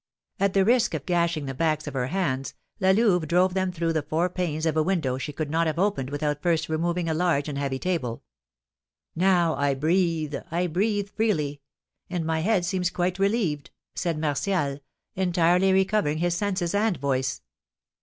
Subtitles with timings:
[0.39, 3.93] At the risk of gashing the backs of her hands, La Louve drove them through
[3.93, 7.13] the four panes of a window she could not have opened without first removing a
[7.13, 8.23] large and heavy table.
[9.15, 10.37] "Now I breathe!
[10.49, 11.61] I breathe freely!
[12.09, 14.79] And my head seems quite relieved!" said Martial,
[15.15, 17.43] entirely recovering his senses and voice.